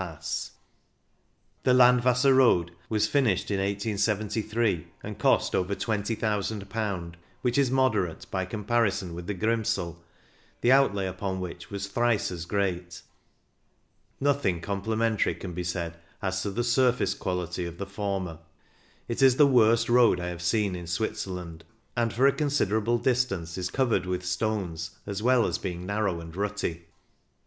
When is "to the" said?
16.41-16.63